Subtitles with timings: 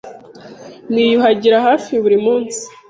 [0.91, 2.63] Niyuhagira hafi buri munsi.